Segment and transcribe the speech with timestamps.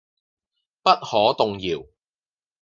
[0.81, 1.83] 不可動搖